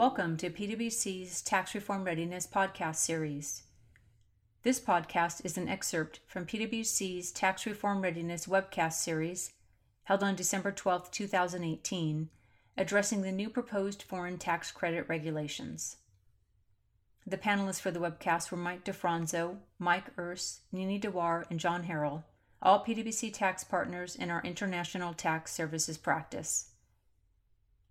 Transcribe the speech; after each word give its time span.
Welcome 0.00 0.38
to 0.38 0.48
PwC's 0.48 1.42
Tax 1.42 1.74
Reform 1.74 2.04
Readiness 2.04 2.46
podcast 2.46 2.96
series. 2.96 3.64
This 4.62 4.80
podcast 4.80 5.44
is 5.44 5.58
an 5.58 5.68
excerpt 5.68 6.20
from 6.26 6.46
PwC's 6.46 7.30
Tax 7.30 7.66
Reform 7.66 8.00
Readiness 8.00 8.46
webcast 8.46 8.94
series 8.94 9.52
held 10.04 10.22
on 10.22 10.36
December 10.36 10.72
12, 10.72 11.10
2018, 11.10 12.30
addressing 12.78 13.20
the 13.20 13.30
new 13.30 13.50
proposed 13.50 14.02
foreign 14.02 14.38
tax 14.38 14.70
credit 14.70 15.06
regulations. 15.06 15.98
The 17.26 17.36
panelists 17.36 17.82
for 17.82 17.90
the 17.90 18.00
webcast 18.00 18.50
were 18.50 18.56
Mike 18.56 18.86
DeFronzo, 18.86 19.58
Mike 19.78 20.16
Erce, 20.16 20.60
Nini 20.72 20.98
Dewar, 20.98 21.44
and 21.50 21.60
John 21.60 21.84
Harrell, 21.84 22.24
all 22.62 22.82
PwC 22.86 23.34
tax 23.34 23.64
partners 23.64 24.16
in 24.16 24.30
our 24.30 24.40
international 24.44 25.12
tax 25.12 25.52
services 25.52 25.98
practice. 25.98 26.69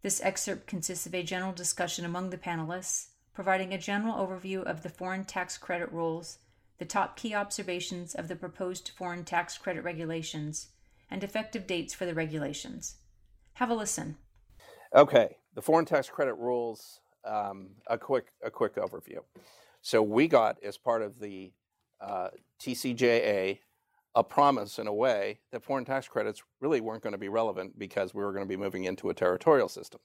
This 0.02 0.21
excerpt 0.21 0.66
consists 0.67 1.05
of 1.05 1.13
a 1.13 1.23
general 1.23 1.52
discussion 1.52 2.05
among 2.05 2.30
the 2.30 2.38
panelists, 2.38 3.08
providing 3.34 3.73
a 3.73 3.77
general 3.77 4.16
overview 4.16 4.63
of 4.63 4.81
the 4.81 4.89
foreign 4.89 5.25
tax 5.25 5.58
credit 5.58 5.91
rules, 5.91 6.39
the 6.77 6.85
top 6.85 7.17
key 7.17 7.34
observations 7.34 8.16
of 8.16 8.30
the 8.30 8.35
proposed 8.35 8.91
foreign 8.98 9.25
tax 9.25 9.58
credit 9.58 9.84
regulations, 9.84 10.70
and 11.12 11.23
effective 11.23 11.67
dates 11.67 11.94
for 11.94 12.05
the 12.05 12.13
regulations. 12.13 12.95
Have 13.53 13.70
a 13.70 13.75
listen. 13.75 14.17
Okay, 14.95 15.35
the 15.53 15.62
foreign 15.62 15.85
tax 15.85 16.09
credit 16.09 16.36
rules. 16.36 17.02
Um, 17.25 17.72
a 17.88 17.97
quick 17.97 18.27
a 18.41 18.50
quick 18.50 18.75
overview. 18.77 19.20
So 19.81 20.02
we 20.02 20.30
got 20.30 20.58
as 20.63 20.77
part 20.77 21.02
of 21.02 21.20
the 21.20 21.52
uh, 22.00 22.30
TCJA 22.61 23.59
a 24.16 24.23
promise 24.23 24.80
in 24.80 24.88
a 24.88 24.94
way 24.94 25.40
that 25.52 25.63
foreign 25.63 25.86
tax 25.86 26.08
credits 26.08 26.41
really 26.59 26.81
weren't 26.81 27.04
going 27.04 27.13
to 27.13 27.17
be 27.17 27.30
relevant 27.30 27.77
because 27.77 28.13
we 28.13 28.23
were 28.23 28.34
going 28.34 28.45
to 28.45 28.50
be 28.50 28.58
moving 28.58 28.86
into 28.86 29.09
a 29.09 29.13
territorial 29.13 29.70
system. 29.70 30.00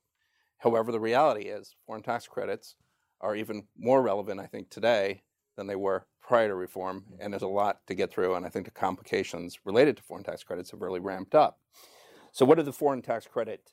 However, 0.58 0.92
the 0.92 1.00
reality 1.00 1.44
is 1.44 1.74
foreign 1.86 2.02
tax 2.02 2.26
credits 2.26 2.76
are 3.20 3.34
even 3.34 3.66
more 3.78 4.02
relevant, 4.02 4.40
I 4.40 4.46
think, 4.46 4.70
today 4.70 5.22
than 5.56 5.66
they 5.66 5.76
were 5.76 6.06
prior 6.20 6.48
to 6.48 6.54
reform, 6.54 7.04
and 7.20 7.32
there's 7.32 7.42
a 7.42 7.48
lot 7.48 7.86
to 7.86 7.94
get 7.94 8.10
through, 8.10 8.34
and 8.34 8.46
I 8.46 8.48
think 8.48 8.64
the 8.64 8.70
complications 8.70 9.58
related 9.64 9.96
to 9.96 10.02
foreign 10.02 10.24
tax 10.24 10.42
credits 10.42 10.70
have 10.70 10.80
really 10.80 11.00
ramped 11.00 11.34
up. 11.34 11.58
So, 12.32 12.44
what 12.44 12.56
do 12.56 12.62
the 12.62 12.72
foreign 12.72 13.02
tax 13.02 13.26
credit 13.26 13.72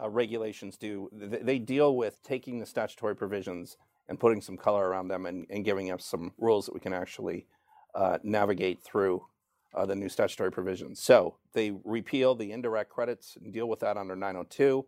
uh, 0.00 0.08
regulations 0.08 0.76
do? 0.76 1.08
They 1.12 1.58
deal 1.58 1.96
with 1.96 2.22
taking 2.22 2.58
the 2.58 2.66
statutory 2.66 3.16
provisions 3.16 3.76
and 4.08 4.18
putting 4.18 4.40
some 4.40 4.56
color 4.56 4.88
around 4.88 5.08
them 5.08 5.26
and, 5.26 5.46
and 5.48 5.64
giving 5.64 5.90
us 5.90 6.04
some 6.04 6.32
rules 6.38 6.66
that 6.66 6.74
we 6.74 6.80
can 6.80 6.92
actually 6.92 7.46
uh, 7.94 8.18
navigate 8.22 8.82
through 8.82 9.24
uh, 9.74 9.86
the 9.86 9.94
new 9.94 10.08
statutory 10.08 10.50
provisions. 10.50 11.00
So 11.00 11.36
they 11.52 11.72
repeal 11.84 12.34
the 12.34 12.52
indirect 12.52 12.90
credits 12.90 13.36
and 13.36 13.52
deal 13.52 13.68
with 13.68 13.80
that 13.80 13.96
under 13.96 14.14
902. 14.14 14.86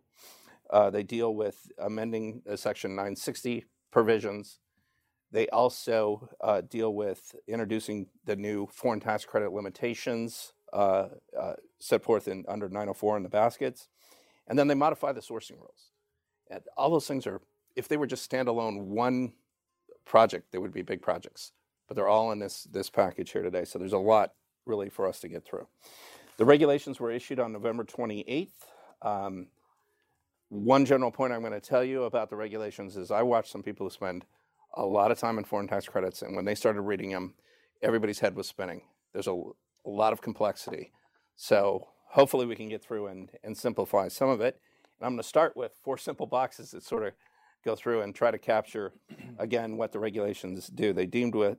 Uh, 0.69 0.89
they 0.89 1.03
deal 1.03 1.35
with 1.35 1.71
amending 1.77 2.41
uh, 2.49 2.55
Section 2.55 2.91
960 2.91 3.65
provisions. 3.91 4.59
They 5.31 5.47
also 5.49 6.29
uh, 6.41 6.61
deal 6.61 6.93
with 6.93 7.35
introducing 7.47 8.07
the 8.25 8.35
new 8.35 8.67
foreign 8.71 8.99
tax 8.99 9.25
credit 9.25 9.51
limitations 9.51 10.53
uh, 10.73 11.09
uh, 11.39 11.53
set 11.79 12.03
forth 12.03 12.27
in 12.27 12.45
under 12.47 12.67
904 12.67 13.17
in 13.17 13.23
the 13.23 13.29
baskets. 13.29 13.87
And 14.47 14.57
then 14.57 14.67
they 14.67 14.75
modify 14.75 15.11
the 15.11 15.21
sourcing 15.21 15.57
rules. 15.57 15.91
And 16.49 16.61
all 16.77 16.89
those 16.89 17.07
things 17.07 17.25
are, 17.25 17.41
if 17.75 17.87
they 17.87 17.97
were 17.97 18.07
just 18.07 18.29
standalone 18.29 18.85
one 18.85 19.33
project, 20.05 20.51
they 20.51 20.57
would 20.57 20.73
be 20.73 20.83
big 20.83 21.01
projects. 21.01 21.51
But 21.87 21.95
they're 21.95 22.07
all 22.07 22.31
in 22.31 22.39
this, 22.39 22.63
this 22.71 22.89
package 22.89 23.31
here 23.31 23.41
today. 23.41 23.65
So 23.65 23.79
there's 23.79 23.93
a 23.93 23.97
lot 23.97 24.33
really 24.65 24.89
for 24.89 25.07
us 25.07 25.19
to 25.21 25.27
get 25.27 25.45
through. 25.45 25.67
The 26.37 26.45
regulations 26.45 26.99
were 26.99 27.11
issued 27.11 27.39
on 27.39 27.53
November 27.53 27.83
28th. 27.83 28.49
Um, 29.01 29.47
one 30.49 30.85
general 30.85 31.11
point 31.11 31.33
I'm 31.33 31.41
going 31.41 31.53
to 31.53 31.59
tell 31.59 31.83
you 31.83 32.03
about 32.03 32.29
the 32.29 32.35
regulations 32.35 32.97
is 32.97 33.11
I 33.11 33.23
watched 33.23 33.51
some 33.51 33.63
people 33.63 33.85
who 33.85 33.89
spend 33.89 34.25
a 34.75 34.85
lot 34.85 35.11
of 35.11 35.19
time 35.19 35.37
in 35.37 35.45
foreign 35.45 35.67
tax 35.67 35.87
credits, 35.87 36.21
and 36.21 36.35
when 36.35 36.45
they 36.45 36.55
started 36.55 36.81
reading 36.81 37.11
them, 37.11 37.33
everybody's 37.81 38.19
head 38.19 38.35
was 38.35 38.47
spinning. 38.47 38.81
There's 39.13 39.27
a, 39.27 39.33
a 39.33 39.89
lot 39.89 40.13
of 40.13 40.21
complexity. 40.21 40.91
So 41.35 41.87
hopefully 42.09 42.45
we 42.45 42.55
can 42.55 42.69
get 42.69 42.83
through 42.83 43.07
and, 43.07 43.29
and 43.43 43.57
simplify 43.57 44.07
some 44.09 44.29
of 44.29 44.41
it. 44.41 44.59
And 44.99 45.05
I'm 45.05 45.13
going 45.13 45.23
to 45.23 45.27
start 45.27 45.55
with 45.55 45.73
four 45.83 45.97
simple 45.97 46.25
boxes 46.25 46.71
that 46.71 46.83
sort 46.83 47.05
of 47.05 47.13
go 47.63 47.75
through 47.75 48.01
and 48.01 48.13
try 48.13 48.31
to 48.31 48.37
capture, 48.37 48.93
again, 49.39 49.77
what 49.77 49.91
the 49.91 49.99
regulations 49.99 50.67
do. 50.67 50.93
They 50.93 51.05
deemed 51.05 51.35
with 51.35 51.57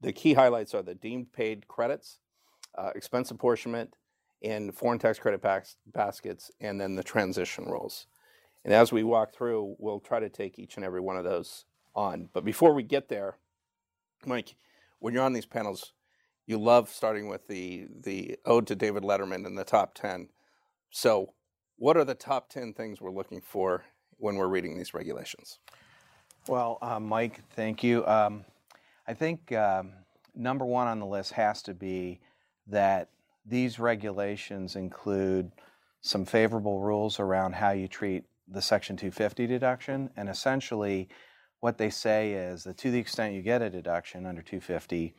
the 0.00 0.12
key 0.12 0.34
highlights 0.34 0.74
are 0.74 0.82
the 0.82 0.96
deemed 0.96 1.32
paid 1.32 1.68
credits, 1.68 2.18
uh, 2.76 2.90
expense 2.94 3.30
apportionment 3.30 3.94
in 4.40 4.72
foreign 4.72 4.98
tax 4.98 5.18
credit 5.18 5.40
bas- 5.40 5.76
baskets, 5.86 6.50
and 6.60 6.80
then 6.80 6.96
the 6.96 7.02
transition 7.02 7.64
rules. 7.64 8.06
And 8.64 8.72
as 8.72 8.92
we 8.92 9.02
walk 9.02 9.34
through, 9.34 9.76
we'll 9.78 10.00
try 10.00 10.20
to 10.20 10.28
take 10.28 10.58
each 10.58 10.76
and 10.76 10.84
every 10.84 11.00
one 11.00 11.16
of 11.16 11.24
those 11.24 11.64
on. 11.94 12.28
But 12.32 12.44
before 12.44 12.74
we 12.74 12.82
get 12.82 13.08
there, 13.08 13.36
Mike, 14.24 14.54
when 14.98 15.14
you're 15.14 15.24
on 15.24 15.32
these 15.32 15.46
panels, 15.46 15.92
you 16.46 16.58
love 16.58 16.88
starting 16.88 17.28
with 17.28 17.46
the 17.48 17.86
the 18.02 18.36
ode 18.44 18.66
to 18.68 18.76
David 18.76 19.02
Letterman 19.02 19.46
in 19.46 19.54
the 19.54 19.64
top 19.64 19.94
ten. 19.94 20.28
So, 20.90 21.34
what 21.76 21.96
are 21.96 22.04
the 22.04 22.14
top 22.14 22.50
ten 22.50 22.72
things 22.72 23.00
we're 23.00 23.10
looking 23.10 23.40
for 23.40 23.84
when 24.18 24.36
we're 24.36 24.48
reading 24.48 24.76
these 24.76 24.94
regulations? 24.94 25.58
Well, 26.48 26.78
uh, 26.82 26.98
Mike, 26.98 27.40
thank 27.54 27.84
you. 27.84 28.04
Um, 28.06 28.44
I 29.06 29.14
think 29.14 29.52
um, 29.52 29.92
number 30.34 30.64
one 30.64 30.88
on 30.88 30.98
the 30.98 31.06
list 31.06 31.32
has 31.32 31.62
to 31.62 31.74
be 31.74 32.20
that 32.66 33.08
these 33.44 33.78
regulations 33.78 34.76
include 34.76 35.50
some 36.00 36.24
favorable 36.24 36.80
rules 36.80 37.18
around 37.20 37.54
how 37.54 37.70
you 37.70 37.88
treat 37.88 38.24
the 38.48 38.62
Section 38.62 38.96
250 38.96 39.46
deduction. 39.46 40.10
And 40.16 40.28
essentially, 40.28 41.08
what 41.60 41.78
they 41.78 41.90
say 41.90 42.32
is 42.32 42.64
that 42.64 42.76
to 42.78 42.90
the 42.90 42.98
extent 42.98 43.34
you 43.34 43.42
get 43.42 43.62
a 43.62 43.70
deduction 43.70 44.26
under 44.26 44.42
250, 44.42 45.14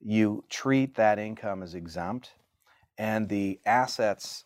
you 0.00 0.44
treat 0.48 0.94
that 0.96 1.18
income 1.18 1.62
as 1.62 1.74
exempt, 1.74 2.32
and 2.98 3.28
the 3.28 3.60
assets 3.66 4.44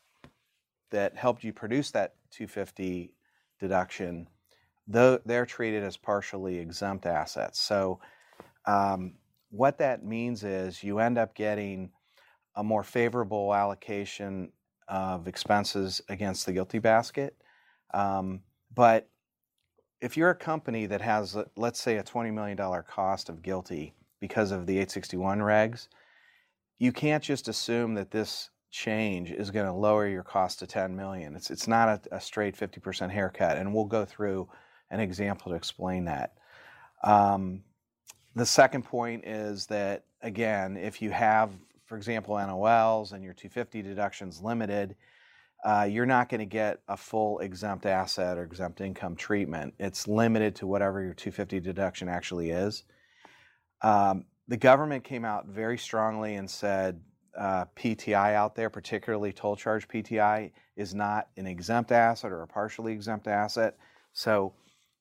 that 0.91 1.17
helped 1.17 1.45
you 1.45 1.53
produce 1.53 1.91
that 1.93 2.15
250 2.33 3.13
deduction, 3.61 4.27
they're 4.87 5.47
treated 5.47 5.85
as 5.85 5.97
partially 5.97 6.59
exempt 6.59 7.07
assets. 7.07 7.61
So, 7.61 8.01
um, 8.67 9.15
what 9.51 9.79
that 9.79 10.05
means 10.05 10.45
is 10.45 10.83
you 10.83 10.99
end 10.99 11.19
up 11.19 11.35
getting 11.35 11.91
a 12.60 12.62
more 12.62 12.84
favorable 12.84 13.54
allocation 13.54 14.53
of 14.87 15.26
expenses 15.26 16.03
against 16.10 16.44
the 16.44 16.53
GILTI 16.53 16.78
basket. 16.82 17.34
Um, 17.94 18.43
but 18.75 19.09
if 20.03 20.15
you're 20.15 20.28
a 20.28 20.34
company 20.34 20.84
that 20.84 21.00
has, 21.00 21.38
let's 21.56 21.81
say, 21.81 21.97
a 21.97 22.03
$20 22.03 22.34
million 22.34 22.59
cost 22.87 23.31
of 23.31 23.41
GILTI 23.41 23.94
because 24.21 24.50
of 24.50 24.66
the 24.66 24.75
861 24.75 25.38
regs, 25.38 25.88
you 26.78 26.93
can't 26.93 27.25
just 27.25 27.48
assume 27.48 27.94
that 27.94 28.10
this 28.10 28.50
change 28.71 29.31
is 29.31 29.50
going 29.50 29.66
to 29.66 29.72
lower 29.72 30.06
your 30.06 30.22
cost 30.22 30.59
to 30.59 30.66
10 30.66 30.94
million. 30.94 31.34
It's 31.34 31.50
it's 31.50 31.66
not 31.66 31.88
a, 31.88 32.16
a, 32.16 32.21
straight 32.21 32.54
50% 32.54 33.10
haircut, 33.10 33.56
and 33.56 33.75
we'll 33.75 33.87
go 33.87 34.04
through 34.04 34.48
an 34.91 35.00
example 35.00 35.50
to 35.50 35.56
explain 35.56 36.04
that. 36.04 36.34
Um, 37.03 37.65
the 38.37 38.47
second 38.47 38.82
point 38.82 39.25
is 39.25 39.66
that 39.66 40.04
again, 40.22 40.77
if 40.77 41.00
you 41.00 41.10
have 41.10 41.50
for 41.91 41.97
example, 41.97 42.37
NOLs 42.37 43.11
and 43.11 43.25
your 43.25 43.34
250 43.34 43.83
deductions 43.83 44.41
limited, 44.41 44.95
uh, 45.65 45.89
you're 45.91 46.06
not 46.06 46.28
going 46.28 46.39
to 46.39 46.47
get 46.47 46.78
a 46.87 46.97
full 46.97 47.41
exempt 47.41 47.84
asset 47.84 48.39
or 48.39 48.45
exempt 48.45 48.81
income 48.81 49.17
treatment. 49.17 49.75
It's 49.81 50.06
limited 50.06 50.55
to 50.56 50.69
whatever 50.69 51.03
your 51.03 51.15
250 51.15 51.59
deduction 51.59 52.09
actually 52.09 52.51
is. 52.51 52.84
Um, 53.83 54.27
the 54.47 54.56
government 54.56 55.03
came 55.03 55.25
out 55.25 55.47
very 55.47 55.77
strongly 55.77 56.37
and 56.37 56.49
said 56.49 57.01
uh, 57.37 57.65
PTI 57.75 58.34
out 58.34 58.55
there, 58.55 58.71
particularly 58.71 59.33
toll 59.33 59.57
charge 59.57 59.89
PTI, 59.89 60.53
is 60.77 60.95
not 60.95 61.27
an 61.37 61.49
exempt 61.49 61.91
asset 61.91 62.31
or 62.31 62.42
a 62.42 62.47
partially 62.47 62.92
exempt 62.92 63.27
asset. 63.27 63.77
So 64.13 64.53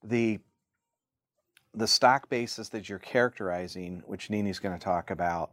the 0.04 0.40
the 1.76 1.88
stock 1.88 2.30
basis 2.30 2.70
that 2.70 2.90
you're 2.90 2.98
characterizing, 2.98 4.02
which 4.08 4.32
Nini's 4.32 4.58
going 4.58 4.76
to 4.76 4.84
talk 4.84 5.12
about, 5.12 5.52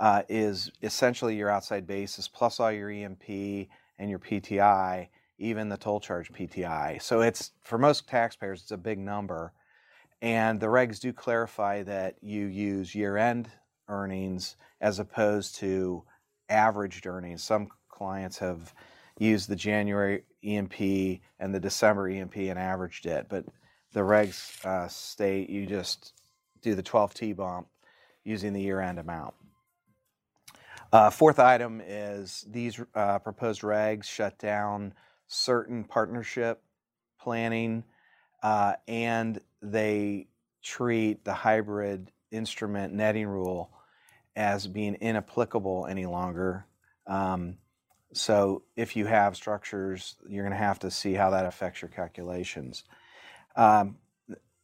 uh, 0.00 0.22
is 0.30 0.72
essentially 0.82 1.36
your 1.36 1.50
outside 1.50 1.86
basis 1.86 2.26
plus 2.26 2.58
all 2.58 2.72
your 2.72 2.90
E&P 2.90 3.68
and 3.98 4.08
your 4.08 4.18
PTI, 4.18 5.08
even 5.38 5.68
the 5.68 5.76
toll 5.76 6.00
charge 6.00 6.32
PTI. 6.32 7.00
So 7.02 7.20
it's 7.20 7.52
for 7.62 7.76
most 7.76 8.08
taxpayers, 8.08 8.62
it's 8.62 8.70
a 8.70 8.78
big 8.78 8.98
number. 8.98 9.52
And 10.22 10.58
the 10.58 10.66
regs 10.66 11.00
do 11.00 11.12
clarify 11.12 11.82
that 11.82 12.16
you 12.22 12.46
use 12.46 12.94
year 12.94 13.18
end 13.18 13.50
earnings 13.88 14.56
as 14.80 14.98
opposed 14.98 15.56
to 15.56 16.02
averaged 16.48 17.06
earnings. 17.06 17.42
Some 17.42 17.68
clients 17.90 18.38
have 18.38 18.74
used 19.18 19.50
the 19.50 19.56
January 19.56 20.24
E&P 20.42 21.20
and 21.38 21.54
the 21.54 21.60
December 21.60 22.08
E&P 22.08 22.48
and 22.48 22.58
averaged 22.58 23.04
it, 23.04 23.26
but 23.28 23.44
the 23.92 24.00
regs 24.00 24.64
uh, 24.64 24.88
state 24.88 25.50
you 25.50 25.66
just 25.66 26.14
do 26.62 26.74
the 26.74 26.82
12T 26.82 27.36
bump 27.36 27.66
using 28.24 28.54
the 28.54 28.62
year 28.62 28.80
end 28.80 28.98
amount. 28.98 29.34
Uh, 30.92 31.10
fourth 31.10 31.38
item 31.38 31.80
is 31.84 32.44
these 32.48 32.80
uh, 32.94 33.18
proposed 33.20 33.62
regs 33.62 34.04
shut 34.04 34.38
down 34.38 34.92
certain 35.28 35.84
partnership 35.84 36.62
planning 37.20 37.84
uh, 38.42 38.72
and 38.88 39.40
they 39.62 40.26
treat 40.62 41.24
the 41.24 41.32
hybrid 41.32 42.10
instrument 42.32 42.92
netting 42.92 43.26
rule 43.26 43.70
as 44.34 44.66
being 44.66 44.96
inapplicable 45.00 45.86
any 45.88 46.06
longer. 46.06 46.66
Um, 47.06 47.58
so 48.12 48.62
if 48.76 48.96
you 48.96 49.06
have 49.06 49.36
structures, 49.36 50.16
you're 50.28 50.44
going 50.44 50.58
to 50.58 50.64
have 50.64 50.80
to 50.80 50.90
see 50.90 51.14
how 51.14 51.30
that 51.30 51.46
affects 51.46 51.82
your 51.82 51.88
calculations. 51.88 52.82
Um, 53.54 53.98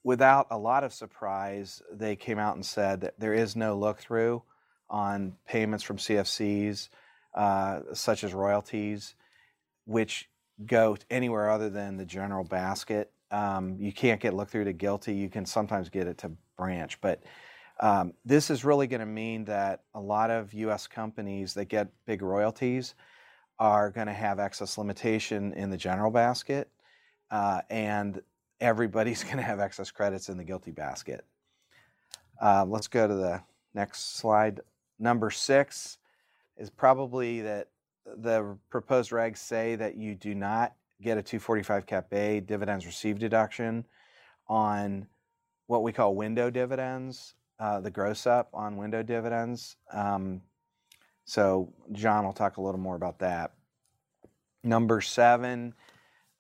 without 0.02 0.48
a 0.50 0.58
lot 0.58 0.82
of 0.82 0.92
surprise, 0.92 1.82
they 1.92 2.16
came 2.16 2.38
out 2.38 2.56
and 2.56 2.66
said 2.66 3.02
that 3.02 3.20
there 3.20 3.34
is 3.34 3.54
no 3.54 3.76
look 3.76 4.00
through 4.00 4.42
on 4.88 5.34
payments 5.46 5.84
from 5.84 5.96
CFCs, 5.96 6.88
uh, 7.34 7.80
such 7.92 8.24
as 8.24 8.32
royalties, 8.32 9.14
which 9.84 10.28
go 10.64 10.96
anywhere 11.10 11.50
other 11.50 11.68
than 11.68 11.96
the 11.96 12.04
general 12.04 12.44
basket. 12.44 13.10
Um, 13.30 13.76
you 13.78 13.92
can't 13.92 14.20
get 14.20 14.34
look 14.34 14.48
through 14.48 14.64
to 14.64 14.72
GILTI. 14.72 15.16
You 15.16 15.28
can 15.28 15.44
sometimes 15.44 15.88
get 15.88 16.06
it 16.06 16.18
to 16.18 16.32
branch, 16.56 17.00
but 17.00 17.22
um, 17.80 18.14
this 18.24 18.48
is 18.50 18.64
really 18.64 18.86
going 18.86 19.00
to 19.00 19.06
mean 19.06 19.44
that 19.46 19.82
a 19.94 20.00
lot 20.00 20.30
of 20.30 20.54
U.S. 20.54 20.86
companies 20.86 21.54
that 21.54 21.66
get 21.66 21.88
big 22.06 22.22
royalties 22.22 22.94
are 23.58 23.90
going 23.90 24.06
to 24.06 24.12
have 24.12 24.38
excess 24.38 24.78
limitation 24.78 25.52
in 25.52 25.70
the 25.70 25.76
general 25.76 26.10
basket, 26.10 26.70
uh, 27.30 27.60
and 27.68 28.22
everybody's 28.60 29.24
going 29.24 29.36
to 29.36 29.42
have 29.42 29.60
excess 29.60 29.90
credits 29.90 30.28
in 30.28 30.38
the 30.38 30.44
GILTI 30.44 30.74
basket. 30.74 31.24
Uh, 32.40 32.64
let's 32.66 32.88
go 32.88 33.06
to 33.06 33.14
the 33.14 33.42
next 33.74 34.16
slide. 34.16 34.60
Number 34.98 35.30
six 35.30 35.98
is 36.56 36.70
probably 36.70 37.42
that 37.42 37.68
the 38.04 38.56
proposed 38.70 39.10
regs 39.10 39.38
say 39.38 39.76
that 39.76 39.96
you 39.96 40.14
do 40.14 40.34
not 40.34 40.74
get 41.02 41.18
a 41.18 41.22
245 41.22 41.86
cap 41.86 42.12
A 42.12 42.40
dividends 42.40 42.86
received 42.86 43.20
deduction 43.20 43.84
on 44.48 45.06
what 45.66 45.82
we 45.82 45.92
call 45.92 46.14
window 46.14 46.48
dividends, 46.50 47.34
uh, 47.58 47.80
the 47.80 47.90
gross 47.90 48.26
up 48.26 48.48
on 48.54 48.76
window 48.76 49.02
dividends. 49.02 49.76
Um, 49.92 50.40
so 51.24 51.72
John 51.92 52.24
will 52.24 52.32
talk 52.32 52.56
a 52.56 52.62
little 52.62 52.80
more 52.80 52.94
about 52.94 53.18
that. 53.18 53.52
Number 54.62 55.00
seven, 55.00 55.74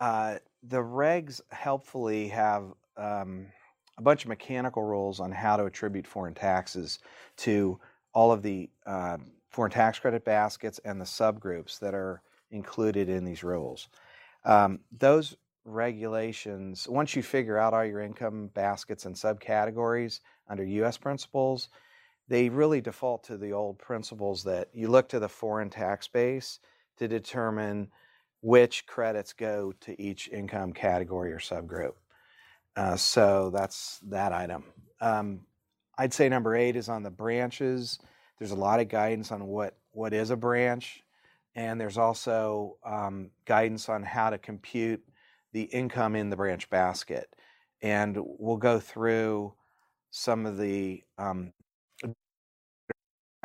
uh, 0.00 0.36
the 0.62 0.78
regs 0.78 1.40
helpfully 1.50 2.28
have 2.28 2.72
um, 2.96 3.46
a 3.98 4.02
bunch 4.02 4.24
of 4.24 4.28
mechanical 4.28 4.82
rules 4.82 5.20
on 5.20 5.32
how 5.32 5.56
to 5.56 5.64
attribute 5.64 6.06
foreign 6.06 6.34
taxes 6.34 6.98
to 7.38 7.78
all 8.16 8.32
of 8.32 8.42
the 8.42 8.70
uh, 8.86 9.18
foreign 9.50 9.70
tax 9.70 9.98
credit 9.98 10.24
baskets 10.24 10.80
and 10.86 10.98
the 10.98 11.04
subgroups 11.04 11.78
that 11.78 11.94
are 11.94 12.22
included 12.50 13.10
in 13.10 13.26
these 13.26 13.44
rules. 13.44 13.88
Um, 14.46 14.80
those 14.90 15.36
regulations, 15.66 16.88
once 16.88 17.14
you 17.14 17.22
figure 17.22 17.58
out 17.58 17.74
all 17.74 17.84
your 17.84 18.00
income 18.00 18.48
baskets 18.54 19.04
and 19.04 19.14
subcategories 19.14 20.20
under 20.48 20.64
US 20.64 20.96
principles, 20.96 21.68
they 22.26 22.48
really 22.48 22.80
default 22.80 23.22
to 23.24 23.36
the 23.36 23.52
old 23.52 23.78
principles 23.78 24.42
that 24.44 24.70
you 24.72 24.88
look 24.88 25.10
to 25.10 25.18
the 25.18 25.28
foreign 25.28 25.68
tax 25.68 26.08
base 26.08 26.60
to 26.96 27.06
determine 27.06 27.88
which 28.40 28.86
credits 28.86 29.34
go 29.34 29.74
to 29.80 30.00
each 30.00 30.30
income 30.30 30.72
category 30.72 31.34
or 31.34 31.38
subgroup. 31.38 31.92
Uh, 32.76 32.96
so 32.96 33.50
that's 33.50 33.98
that 34.08 34.32
item. 34.32 34.64
Um, 35.02 35.40
I'd 35.98 36.12
say 36.12 36.28
number 36.28 36.54
eight 36.54 36.76
is 36.76 36.88
on 36.88 37.02
the 37.02 37.10
branches. 37.10 37.98
There's 38.38 38.50
a 38.50 38.56
lot 38.56 38.80
of 38.80 38.88
guidance 38.88 39.32
on 39.32 39.46
what, 39.46 39.76
what 39.92 40.12
is 40.12 40.30
a 40.30 40.36
branch, 40.36 41.02
and 41.54 41.80
there's 41.80 41.98
also 41.98 42.76
um, 42.84 43.30
guidance 43.46 43.88
on 43.88 44.02
how 44.02 44.30
to 44.30 44.38
compute 44.38 45.02
the 45.52 45.62
income 45.62 46.14
in 46.14 46.28
the 46.28 46.36
branch 46.36 46.68
basket. 46.68 47.34
And 47.80 48.18
we'll 48.20 48.58
go 48.58 48.78
through 48.78 49.54
some 50.10 50.44
of 50.44 50.58
the 50.58 51.02
um, 51.18 51.52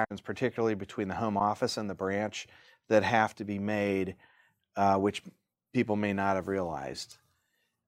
particularly 0.24 0.76
between 0.76 1.08
the 1.08 1.16
home 1.16 1.38
office 1.38 1.78
and 1.78 1.90
the 1.90 1.96
branch, 1.96 2.48
that 2.90 3.04
have 3.04 3.34
to 3.36 3.46
be 3.46 3.58
made, 3.58 4.16
uh, 4.76 4.98
which 4.98 5.24
people 5.74 5.96
may 5.96 6.14
not 6.14 6.36
have 6.36 6.48
realized. 6.48 7.18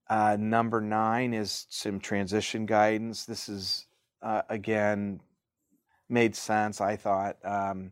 Uh, 0.09 0.37
number 0.39 0.79
nine 0.79 1.33
is 1.33 1.65
some 1.69 1.99
transition 1.99 2.65
guidance. 2.65 3.25
This 3.25 3.49
is, 3.49 3.87
uh, 4.23 4.41
again, 4.49 5.19
made 6.09 6.35
sense, 6.35 6.81
I 6.81 6.95
thought. 6.95 7.37
Um, 7.43 7.91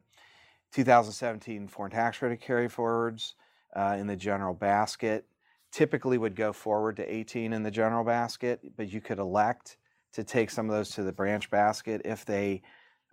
2017 0.74 1.68
foreign 1.68 1.92
tax 1.92 2.18
credit 2.18 2.40
carry 2.40 2.70
forwards 2.70 3.36
uh, 3.76 3.98
in 4.00 4.08
the 4.08 4.16
general 4.16 4.54
basket 4.54 5.26
typically 5.72 6.18
would 6.18 6.36
go 6.36 6.52
forward 6.52 6.98
to 6.98 7.14
18 7.14 7.54
in 7.54 7.64
the 7.64 7.72
general 7.72 8.04
basket, 8.04 8.60
but 8.76 8.92
you 8.92 9.02
could 9.02 9.20
elect 9.20 9.78
to 10.14 10.24
take 10.24 10.50
some 10.50 10.70
of 10.70 10.76
those 10.76 10.90
to 10.90 11.04
the 11.04 11.12
branch 11.12 11.50
basket 11.50 12.02
if 12.04 12.26
they 12.26 12.62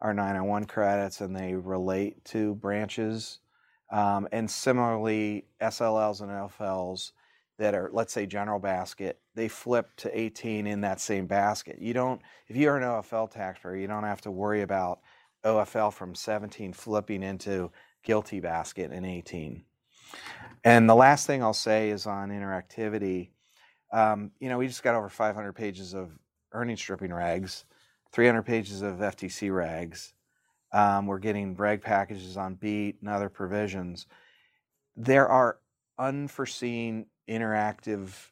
are 0.01 0.13
901 0.13 0.65
credits 0.65 1.21
and 1.21 1.35
they 1.35 1.55
relate 1.55 2.25
to 2.25 2.55
branches. 2.57 3.39
Um, 3.91 4.29
and 4.33 4.51
similarly, 4.51 5.47
SLLs 5.61 6.21
and 6.21 6.31
FLs 6.31 7.13
that 7.59 7.75
are, 7.75 7.91
let's 7.93 8.13
say, 8.13 8.27
general 8.27 8.59
basket, 8.59 9.19
they 9.39 9.47
flip 9.47 9.95
to 9.99 10.19
18 10.19 10.67
in 10.67 10.81
that 10.81 11.01
same 11.01 11.27
basket. 11.29 11.79
You 11.81 11.95
don't, 11.95 12.21
if 12.49 12.57
you're 12.57 12.77
an 12.77 12.83
OFL 12.83 13.31
taxpayer, 13.31 13.77
you 13.77 13.87
don't 13.87 14.03
have 14.03 14.21
to 14.23 14.33
worry 14.33 14.63
about 14.63 14.99
OFL 15.45 15.93
from 15.93 16.17
17 16.17 16.73
flipping 16.73 17.23
into 17.23 17.71
GILTI 18.05 18.43
basket 18.43 18.91
in 18.91 19.05
18. 19.05 19.63
And 20.65 20.91
the 20.91 20.97
last 20.97 21.29
thing 21.29 21.41
I'll 21.41 21.55
say 21.55 21.91
is 21.91 22.05
on 22.05 22.31
interactivity. 22.31 23.29
Um, 23.93 24.33
you 24.41 24.49
know, 24.49 24.59
we 24.59 24.67
just 24.67 24.83
got 24.83 24.97
over 24.97 25.09
500 25.09 25.53
pages 25.53 25.95
of 25.95 26.11
earning 26.53 26.77
stripping 26.77 27.11
regs, 27.13 27.63
300 28.11 28.43
pages 28.43 28.83
of 28.83 28.97
FTC 28.97 29.51
regs. 29.51 30.15
Um, 30.73 31.07
we're 31.07 31.21
getting 31.21 31.55
reg 31.55 31.81
packages 31.81 32.37
on 32.37 32.57
BEAT 32.57 32.97
and 33.03 33.09
other 33.09 33.29
provisions. 33.29 34.07
There 34.97 35.29
are 35.29 35.59
unforeseen 35.97 37.07
interactive 37.29 38.31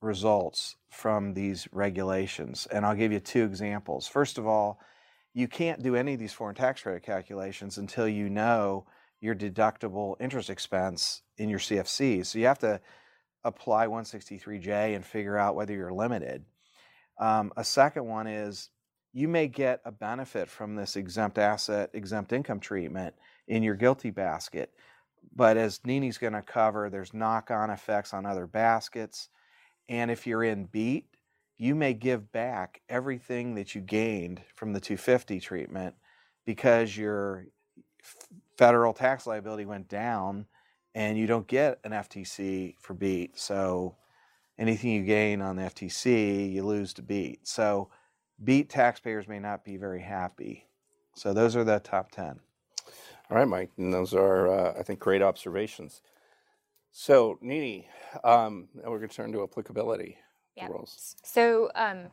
results 0.00 0.76
from 0.88 1.34
these 1.34 1.68
regulations. 1.72 2.66
And 2.70 2.84
I'll 2.84 2.94
give 2.94 3.12
you 3.12 3.20
two 3.20 3.44
examples. 3.44 4.06
First 4.06 4.38
of 4.38 4.46
all, 4.46 4.80
you 5.34 5.46
can't 5.46 5.82
do 5.82 5.94
any 5.94 6.14
of 6.14 6.20
these 6.20 6.32
foreign 6.32 6.56
tax 6.56 6.82
credit 6.82 7.02
calculations 7.02 7.78
until 7.78 8.08
you 8.08 8.28
know 8.28 8.86
your 9.20 9.34
deductible 9.34 10.16
interest 10.20 10.50
expense 10.50 11.22
in 11.36 11.48
your 11.48 11.58
CFC. 11.58 12.24
So 12.24 12.38
you 12.38 12.46
have 12.46 12.58
to 12.60 12.80
apply 13.44 13.86
163J 13.86 14.96
and 14.96 15.04
figure 15.04 15.36
out 15.36 15.54
whether 15.54 15.74
you're 15.74 15.92
limited. 15.92 16.44
Um, 17.18 17.52
a 17.56 17.64
second 17.64 18.06
one 18.06 18.26
is 18.26 18.70
you 19.12 19.28
may 19.28 19.48
get 19.48 19.80
a 19.84 19.92
benefit 19.92 20.48
from 20.48 20.74
this 20.74 20.96
exempt 20.96 21.38
asset, 21.38 21.90
exempt 21.92 22.32
income 22.32 22.60
treatment 22.60 23.14
in 23.48 23.62
your 23.62 23.76
GILTI 23.76 24.14
basket. 24.14 24.72
But 25.34 25.56
as 25.56 25.80
Nini's 25.84 26.18
going 26.18 26.32
to 26.32 26.42
cover, 26.42 26.88
there's 26.88 27.12
knock 27.12 27.50
on 27.50 27.70
effects 27.70 28.14
on 28.14 28.24
other 28.24 28.46
baskets. 28.46 29.28
And 29.90 30.10
if 30.10 30.26
you're 30.26 30.44
in 30.44 30.66
BEAT, 30.66 31.04
you 31.58 31.74
may 31.74 31.92
give 31.92 32.32
back 32.32 32.80
everything 32.88 33.56
that 33.56 33.74
you 33.74 33.82
gained 33.82 34.40
from 34.54 34.72
the 34.72 34.80
250 34.80 35.40
treatment 35.40 35.96
because 36.46 36.96
your 36.96 37.48
federal 38.56 38.94
tax 38.94 39.26
liability 39.26 39.66
went 39.66 39.88
down 39.88 40.46
and 40.94 41.18
you 41.18 41.26
don't 41.26 41.46
get 41.46 41.80
an 41.84 41.90
FTC 41.90 42.76
for 42.78 42.94
BEAT. 42.94 43.36
So 43.38 43.96
anything 44.58 44.92
you 44.92 45.02
gain 45.02 45.42
on 45.42 45.56
the 45.56 45.62
FTC, 45.62 46.52
you 46.52 46.64
lose 46.64 46.94
to 46.94 47.02
BEAT. 47.02 47.46
So 47.46 47.90
BEAT 48.42 48.70
taxpayers 48.70 49.28
may 49.28 49.40
not 49.40 49.64
be 49.64 49.76
very 49.76 50.00
happy. 50.00 50.66
So 51.14 51.32
those 51.34 51.56
are 51.56 51.64
the 51.64 51.80
top 51.80 52.12
10. 52.12 52.38
All 53.30 53.36
right, 53.36 53.46
Mike. 53.46 53.70
And 53.76 53.92
those 53.92 54.14
are, 54.14 54.48
uh, 54.48 54.74
I 54.78 54.82
think, 54.82 55.00
great 55.00 55.20
observations. 55.20 56.00
So, 56.92 57.38
Nini, 57.40 57.88
um, 58.24 58.68
we're 58.74 58.98
going 58.98 59.08
to 59.08 59.14
turn 59.14 59.32
to 59.32 59.42
applicability 59.42 60.18
yeah. 60.56 60.66
rules. 60.66 61.16
So, 61.22 61.70
um, 61.74 62.06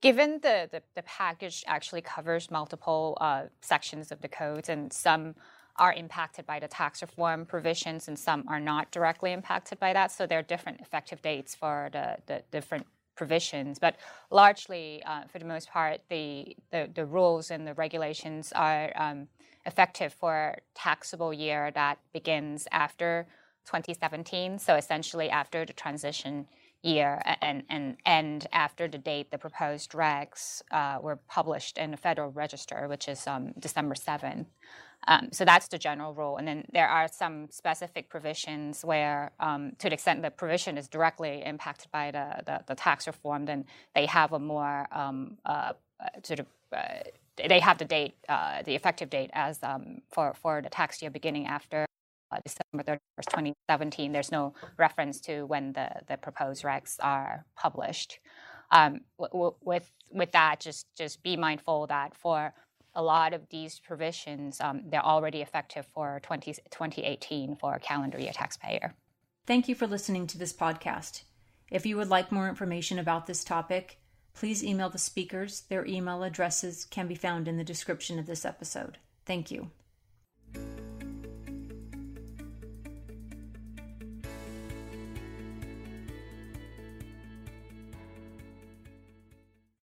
given 0.00 0.40
the, 0.42 0.68
the, 0.70 0.82
the, 0.94 1.02
package 1.02 1.64
actually 1.66 2.00
covers 2.00 2.50
multiple 2.50 3.18
uh, 3.20 3.44
sections 3.60 4.12
of 4.12 4.20
the 4.20 4.28
codes, 4.28 4.68
and 4.68 4.92
some 4.92 5.34
are 5.76 5.92
impacted 5.94 6.46
by 6.46 6.60
the 6.60 6.68
tax 6.68 7.00
reform 7.00 7.46
provisions 7.46 8.06
and 8.06 8.18
some 8.18 8.44
are 8.48 8.60
not 8.60 8.90
directly 8.90 9.32
impacted 9.32 9.80
by 9.80 9.92
that. 9.92 10.12
So 10.12 10.26
there 10.26 10.38
are 10.38 10.42
different 10.42 10.80
effective 10.80 11.22
dates 11.22 11.54
for 11.54 11.88
the, 11.92 12.18
the 12.26 12.42
different 12.50 12.86
provisions. 13.16 13.78
But 13.78 13.96
largely, 14.30 15.02
uh, 15.06 15.22
for 15.28 15.38
the 15.38 15.44
most 15.44 15.70
part, 15.70 16.00
the, 16.08 16.56
the, 16.70 16.90
the, 16.94 17.06
rules 17.06 17.50
and 17.50 17.66
the 17.66 17.74
regulations 17.74 18.52
are 18.54 18.92
um, 18.94 19.28
effective 19.66 20.12
for 20.12 20.58
taxable 20.74 21.32
year 21.32 21.70
that 21.74 21.98
begins 22.12 22.68
after 22.72 23.26
2017. 23.66 24.58
So 24.58 24.76
essentially 24.76 25.30
after 25.30 25.64
the 25.64 25.72
transition 25.72 26.46
year 26.82 27.20
and, 27.42 27.62
and 27.68 27.96
end 28.06 28.46
after 28.52 28.88
the 28.88 28.98
date 28.98 29.30
the 29.30 29.38
proposed 29.38 29.92
regs 29.92 30.62
uh, 30.70 30.98
were 31.02 31.16
published 31.28 31.78
in 31.78 31.90
the 31.90 31.96
Federal 31.96 32.30
Register, 32.30 32.88
which 32.88 33.08
is 33.08 33.26
um, 33.26 33.52
December 33.58 33.94
7th. 33.94 34.46
Um, 35.08 35.28
so 35.32 35.44
that's 35.44 35.68
the 35.68 35.78
general 35.78 36.14
rule. 36.14 36.36
And 36.36 36.46
then 36.46 36.66
there 36.72 36.88
are 36.88 37.08
some 37.08 37.48
specific 37.50 38.10
provisions 38.10 38.84
where, 38.84 39.32
um, 39.40 39.72
to 39.78 39.88
the 39.88 39.94
extent 39.94 40.22
the 40.22 40.30
provision 40.30 40.76
is 40.76 40.88
directly 40.88 41.42
impacted 41.44 41.90
by 41.90 42.10
the, 42.10 42.42
the, 42.44 42.60
the 42.66 42.74
tax 42.74 43.06
reform, 43.06 43.46
then 43.46 43.64
they 43.94 44.06
have 44.06 44.32
a 44.32 44.38
more 44.38 44.86
um, 44.92 45.38
uh, 45.46 45.72
uh 46.00 46.08
sort 46.22 46.40
of 46.40 46.46
uh, 46.76 47.00
they 47.48 47.60
have 47.60 47.78
the 47.78 47.84
date, 47.84 48.14
uh, 48.28 48.62
the 48.62 48.74
effective 48.74 49.08
date 49.08 49.30
as 49.32 49.62
um, 49.62 50.02
for 50.10 50.34
for 50.34 50.60
the 50.60 50.68
tax 50.68 51.00
year 51.00 51.10
beginning 51.10 51.46
after 51.46 51.86
December 52.44 52.98
31st, 53.18 53.30
2017. 53.30 54.12
There's 54.12 54.32
no 54.32 54.54
reference 54.78 55.20
to 55.22 55.44
when 55.44 55.72
the, 55.72 55.90
the 56.08 56.16
proposed 56.16 56.62
regs 56.62 56.96
are 57.00 57.44
published. 57.56 58.20
Um, 58.70 59.00
with 59.18 59.90
with 60.12 60.32
that, 60.32 60.60
just 60.60 60.86
just 60.96 61.22
be 61.22 61.36
mindful 61.36 61.88
that 61.88 62.14
for 62.14 62.52
a 62.94 63.02
lot 63.02 63.32
of 63.32 63.48
these 63.50 63.80
provisions, 63.80 64.60
um, 64.60 64.82
they're 64.86 65.04
already 65.04 65.42
effective 65.42 65.86
for 65.94 66.20
20, 66.22 66.54
2018 66.54 67.56
for 67.56 67.78
calendar 67.78 68.18
year 68.18 68.32
taxpayer. 68.32 68.94
Thank 69.46 69.68
you 69.68 69.74
for 69.74 69.86
listening 69.86 70.26
to 70.28 70.38
this 70.38 70.52
podcast. 70.52 71.22
If 71.70 71.86
you 71.86 71.96
would 71.96 72.08
like 72.08 72.32
more 72.32 72.48
information 72.48 72.98
about 72.98 73.26
this 73.26 73.44
topic, 73.44 73.98
please 74.34 74.64
email 74.64 74.90
the 74.90 74.98
speakers. 74.98 75.62
Their 75.68 75.86
email 75.86 76.22
addresses 76.22 76.84
can 76.84 77.06
be 77.06 77.14
found 77.14 77.46
in 77.46 77.56
the 77.56 77.64
description 77.64 78.18
of 78.18 78.26
this 78.26 78.44
episode. 78.44 78.98
Thank 79.24 79.50
you. 79.50 79.70